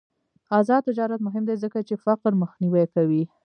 آزاد 0.57 0.81
تجارت 0.87 1.19
مهم 1.27 1.43
دی 1.49 1.55
ځکه 1.63 1.79
چې 1.87 2.01
فقر 2.05 2.31
مخنیوی 2.41 2.85
کوي. 2.93 3.23